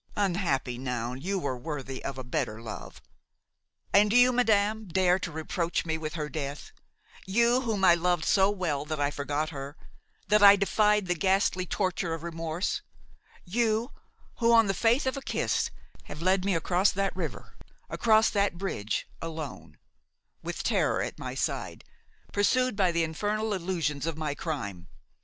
Unhappy 0.15 0.79
Noun! 0.79 1.21
you 1.21 1.37
were 1.37 1.55
worthy 1.55 2.03
of 2.03 2.17
a 2.17 2.23
better 2.23 2.59
love! 2.59 3.03
And 3.93 4.11
you, 4.11 4.31
madame, 4.31 4.87
dare 4.87 5.19
to 5.19 5.31
reproach 5.31 5.85
me 5.85 5.95
with 5.95 6.15
her 6.15 6.27
death; 6.27 6.71
you, 7.27 7.61
whom 7.61 7.85
I 7.85 7.93
loved 7.93 8.25
so 8.25 8.49
well 8.49 8.83
that 8.85 8.99
I 8.99 9.11
forgot 9.11 9.49
her–that 9.51 10.41
I 10.41 10.55
defied 10.55 11.05
the 11.05 11.13
ghastly 11.13 11.67
torture 11.67 12.15
of 12.15 12.23
remorse; 12.23 12.81
you 13.45 13.91
who, 14.37 14.51
on 14.51 14.65
the 14.65 14.73
faith 14.73 15.05
of 15.05 15.17
a 15.17 15.21
kiss, 15.21 15.69
have 16.05 16.19
led 16.23 16.45
me 16.45 16.55
across 16.55 16.91
that 16.91 17.15
river–across 17.15 18.31
that 18.31 18.57
bridge–alone, 18.57 19.77
with 20.41 20.63
terror 20.63 21.03
at 21.03 21.19
my 21.19 21.35
side, 21.35 21.83
pursued 22.33 22.75
by 22.75 22.91
the 22.91 23.03
infernal 23.03 23.53
illusions 23.53 24.07
of 24.07 24.17
my 24.17 24.33
crime! 24.33 24.87